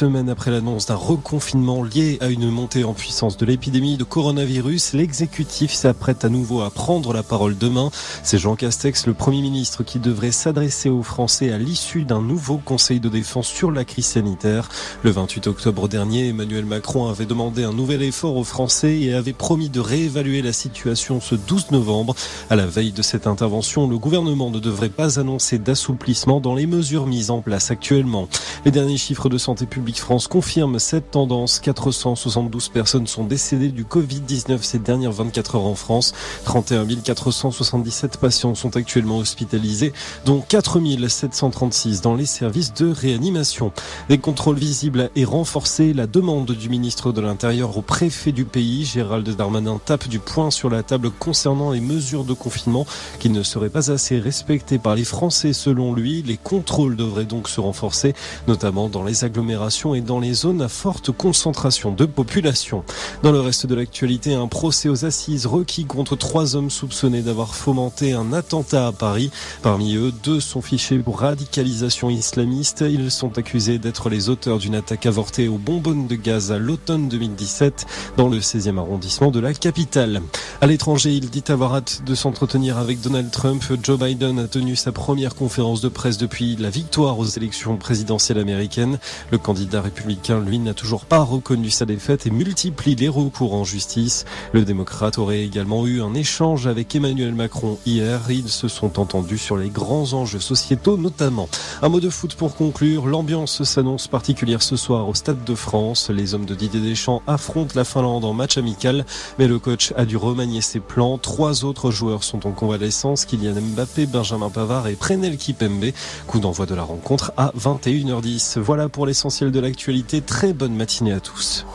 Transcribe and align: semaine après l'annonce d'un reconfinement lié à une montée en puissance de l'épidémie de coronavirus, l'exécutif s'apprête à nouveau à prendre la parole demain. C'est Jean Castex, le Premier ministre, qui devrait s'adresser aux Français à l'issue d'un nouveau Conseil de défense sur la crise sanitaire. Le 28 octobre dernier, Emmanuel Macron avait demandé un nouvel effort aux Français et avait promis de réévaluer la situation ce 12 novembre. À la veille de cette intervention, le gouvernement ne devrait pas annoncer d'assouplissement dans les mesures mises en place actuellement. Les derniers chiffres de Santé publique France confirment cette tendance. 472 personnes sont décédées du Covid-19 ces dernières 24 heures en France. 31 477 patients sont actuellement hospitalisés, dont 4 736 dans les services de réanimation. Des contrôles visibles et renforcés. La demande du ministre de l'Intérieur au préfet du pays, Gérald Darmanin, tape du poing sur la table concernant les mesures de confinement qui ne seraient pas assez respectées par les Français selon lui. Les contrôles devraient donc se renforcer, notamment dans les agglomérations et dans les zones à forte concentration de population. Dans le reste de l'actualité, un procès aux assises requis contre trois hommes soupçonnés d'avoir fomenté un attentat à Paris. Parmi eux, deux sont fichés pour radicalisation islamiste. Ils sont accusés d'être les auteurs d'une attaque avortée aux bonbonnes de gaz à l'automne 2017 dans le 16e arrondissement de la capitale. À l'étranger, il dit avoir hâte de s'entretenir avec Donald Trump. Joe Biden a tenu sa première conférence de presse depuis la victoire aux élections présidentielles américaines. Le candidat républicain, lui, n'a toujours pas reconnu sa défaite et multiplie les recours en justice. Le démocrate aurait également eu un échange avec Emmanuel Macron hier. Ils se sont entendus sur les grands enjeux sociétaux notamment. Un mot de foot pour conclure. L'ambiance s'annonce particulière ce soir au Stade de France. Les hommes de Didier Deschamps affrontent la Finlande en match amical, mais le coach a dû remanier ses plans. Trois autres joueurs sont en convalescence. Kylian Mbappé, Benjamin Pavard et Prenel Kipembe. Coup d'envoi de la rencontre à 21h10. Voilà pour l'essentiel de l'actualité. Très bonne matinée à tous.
semaine 0.00 0.30
après 0.30 0.50
l'annonce 0.50 0.86
d'un 0.86 0.94
reconfinement 0.94 1.82
lié 1.82 2.16
à 2.22 2.28
une 2.28 2.48
montée 2.48 2.84
en 2.84 2.94
puissance 2.94 3.36
de 3.36 3.44
l'épidémie 3.44 3.98
de 3.98 4.04
coronavirus, 4.04 4.94
l'exécutif 4.94 5.74
s'apprête 5.74 6.24
à 6.24 6.30
nouveau 6.30 6.62
à 6.62 6.70
prendre 6.70 7.12
la 7.12 7.22
parole 7.22 7.58
demain. 7.58 7.90
C'est 8.22 8.38
Jean 8.38 8.56
Castex, 8.56 9.06
le 9.06 9.12
Premier 9.12 9.42
ministre, 9.42 9.82
qui 9.82 9.98
devrait 9.98 10.30
s'adresser 10.30 10.88
aux 10.88 11.02
Français 11.02 11.52
à 11.52 11.58
l'issue 11.58 12.04
d'un 12.04 12.22
nouveau 12.22 12.56
Conseil 12.56 12.98
de 12.98 13.10
défense 13.10 13.46
sur 13.46 13.70
la 13.70 13.84
crise 13.84 14.06
sanitaire. 14.06 14.70
Le 15.02 15.10
28 15.10 15.48
octobre 15.48 15.86
dernier, 15.86 16.28
Emmanuel 16.28 16.64
Macron 16.64 17.10
avait 17.10 17.26
demandé 17.26 17.64
un 17.64 17.74
nouvel 17.74 18.02
effort 18.02 18.36
aux 18.36 18.44
Français 18.44 19.00
et 19.00 19.12
avait 19.12 19.34
promis 19.34 19.68
de 19.68 19.80
réévaluer 19.80 20.40
la 20.40 20.54
situation 20.54 21.20
ce 21.20 21.34
12 21.34 21.72
novembre. 21.72 22.14
À 22.48 22.56
la 22.56 22.64
veille 22.64 22.92
de 22.92 23.02
cette 23.02 23.26
intervention, 23.26 23.86
le 23.86 23.98
gouvernement 23.98 24.48
ne 24.48 24.60
devrait 24.60 24.88
pas 24.88 25.20
annoncer 25.20 25.58
d'assouplissement 25.58 26.40
dans 26.40 26.54
les 26.54 26.66
mesures 26.66 27.06
mises 27.06 27.30
en 27.30 27.42
place 27.42 27.70
actuellement. 27.70 28.30
Les 28.64 28.70
derniers 28.70 28.96
chiffres 28.96 29.28
de 29.28 29.36
Santé 29.36 29.66
publique 29.66 29.89
France 29.98 30.28
confirment 30.28 30.78
cette 30.78 31.10
tendance. 31.10 31.58
472 31.60 32.68
personnes 32.68 33.06
sont 33.06 33.24
décédées 33.24 33.70
du 33.70 33.84
Covid-19 33.84 34.62
ces 34.62 34.78
dernières 34.78 35.12
24 35.12 35.56
heures 35.56 35.66
en 35.66 35.74
France. 35.74 36.12
31 36.44 36.86
477 36.86 38.16
patients 38.18 38.54
sont 38.54 38.76
actuellement 38.76 39.18
hospitalisés, 39.18 39.92
dont 40.24 40.40
4 40.40 40.78
736 41.08 42.00
dans 42.00 42.14
les 42.14 42.26
services 42.26 42.74
de 42.74 42.90
réanimation. 42.90 43.72
Des 44.08 44.18
contrôles 44.18 44.58
visibles 44.58 45.10
et 45.16 45.24
renforcés. 45.24 45.92
La 45.92 46.06
demande 46.06 46.52
du 46.52 46.68
ministre 46.68 47.12
de 47.12 47.20
l'Intérieur 47.20 47.76
au 47.76 47.82
préfet 47.82 48.32
du 48.32 48.44
pays, 48.44 48.84
Gérald 48.84 49.28
Darmanin, 49.28 49.80
tape 49.84 50.08
du 50.08 50.18
poing 50.18 50.50
sur 50.50 50.70
la 50.70 50.82
table 50.82 51.10
concernant 51.10 51.70
les 51.70 51.80
mesures 51.80 52.24
de 52.24 52.34
confinement 52.34 52.86
qui 53.18 53.30
ne 53.30 53.42
seraient 53.42 53.70
pas 53.70 53.90
assez 53.90 54.18
respectées 54.18 54.78
par 54.78 54.94
les 54.94 55.04
Français 55.04 55.52
selon 55.52 55.94
lui. 55.94 56.22
Les 56.22 56.36
contrôles 56.36 56.96
devraient 56.96 57.24
donc 57.24 57.48
se 57.48 57.60
renforcer, 57.60 58.14
notamment 58.48 58.88
dans 58.88 59.04
les 59.04 59.24
agglomérations 59.24 59.79
et 59.80 60.00
dans 60.02 60.20
les 60.20 60.34
zones 60.34 60.60
à 60.60 60.68
forte 60.68 61.10
concentration 61.10 61.90
de 61.90 62.04
population. 62.04 62.84
Dans 63.22 63.32
le 63.32 63.40
reste 63.40 63.66
de 63.66 63.74
l'actualité, 63.74 64.34
un 64.34 64.46
procès 64.46 64.90
aux 64.90 65.06
assises 65.06 65.46
requis 65.46 65.86
contre 65.86 66.16
trois 66.16 66.54
hommes 66.54 66.68
soupçonnés 66.68 67.22
d'avoir 67.22 67.54
fomenté 67.54 68.12
un 68.12 68.34
attentat 68.34 68.86
à 68.86 68.92
Paris. 68.92 69.30
Parmi 69.62 69.96
eux, 69.96 70.12
deux 70.22 70.40
sont 70.40 70.60
fichés 70.60 70.98
pour 70.98 71.20
radicalisation 71.20 72.10
islamiste. 72.10 72.84
Ils 72.86 73.10
sont 73.10 73.38
accusés 73.38 73.78
d'être 73.78 74.10
les 74.10 74.28
auteurs 74.28 74.58
d'une 74.58 74.74
attaque 74.74 75.06
avortée 75.06 75.48
aux 75.48 75.58
bonbonnes 75.58 76.06
de 76.06 76.14
gaz 76.14 76.52
à 76.52 76.58
l'automne 76.58 77.08
2017 77.08 77.86
dans 78.18 78.28
le 78.28 78.40
16e 78.40 78.78
arrondissement 78.78 79.30
de 79.30 79.40
la 79.40 79.54
capitale. 79.54 80.20
À 80.60 80.66
l'étranger, 80.66 81.12
il 81.12 81.30
dit 81.30 81.44
avoir 81.48 81.74
hâte 81.74 82.02
de 82.04 82.14
s'entretenir 82.14 82.76
avec 82.76 83.00
Donald 83.00 83.30
Trump. 83.30 83.64
Joe 83.82 83.98
Biden 83.98 84.38
a 84.38 84.46
tenu 84.46 84.76
sa 84.76 84.92
première 84.92 85.34
conférence 85.34 85.80
de 85.80 85.88
presse 85.88 86.18
depuis 86.18 86.56
la 86.56 86.68
victoire 86.68 87.18
aux 87.18 87.24
élections 87.24 87.76
présidentielles 87.76 88.38
américaines. 88.38 88.98
Le 89.30 89.38
candidat 89.60 89.82
républicain, 89.82 90.40
lui, 90.40 90.58
n'a 90.58 90.72
toujours 90.72 91.04
pas 91.04 91.18
reconnu 91.18 91.68
sa 91.68 91.84
défaite 91.84 92.26
et 92.26 92.30
multiplie 92.30 92.94
les 92.94 93.10
recours 93.10 93.52
en 93.52 93.62
justice. 93.62 94.24
Le 94.54 94.64
démocrate 94.64 95.18
aurait 95.18 95.42
également 95.42 95.86
eu 95.86 96.00
un 96.00 96.14
échange 96.14 96.66
avec 96.66 96.94
Emmanuel 96.94 97.34
Macron 97.34 97.76
hier. 97.84 98.22
Ils 98.30 98.48
se 98.48 98.68
sont 98.68 98.98
entendus 98.98 99.36
sur 99.36 99.58
les 99.58 99.68
grands 99.68 100.14
enjeux 100.14 100.40
sociétaux 100.40 100.96
notamment. 100.96 101.46
Un 101.82 101.90
mot 101.90 102.00
de 102.00 102.08
foot 102.08 102.36
pour 102.36 102.56
conclure. 102.56 103.06
L'ambiance 103.06 103.62
s'annonce 103.64 104.08
particulière 104.08 104.62
ce 104.62 104.76
soir 104.76 105.06
au 105.06 105.12
Stade 105.12 105.44
de 105.44 105.54
France. 105.54 106.08
Les 106.08 106.32
hommes 106.32 106.46
de 106.46 106.54
Didier 106.54 106.80
Deschamps 106.80 107.20
affrontent 107.26 107.74
la 107.74 107.84
Finlande 107.84 108.24
en 108.24 108.32
match 108.32 108.56
amical, 108.56 109.04
mais 109.38 109.46
le 109.46 109.58
coach 109.58 109.92
a 109.94 110.06
dû 110.06 110.16
remanier 110.16 110.62
ses 110.62 110.80
plans. 110.80 111.18
Trois 111.18 111.66
autres 111.66 111.90
joueurs 111.90 112.24
sont 112.24 112.46
en 112.46 112.52
convalescence. 112.52 113.26
Kylian 113.26 113.60
Mbappé, 113.60 114.06
Benjamin 114.06 114.48
Pavard 114.48 114.88
et 114.88 114.94
Prenel 114.94 115.36
Kipembe. 115.36 115.90
Coup 116.26 116.40
d'envoi 116.40 116.64
de 116.64 116.74
la 116.74 116.82
rencontre 116.82 117.32
à 117.36 117.52
21h10. 117.58 118.58
Voilà 118.58 118.88
pour 118.88 119.04
l'essentiel 119.04 119.49
de 119.50 119.60
l'actualité. 119.60 120.20
Très 120.20 120.52
bonne 120.52 120.74
matinée 120.74 121.12
à 121.12 121.20
tous. 121.20 121.66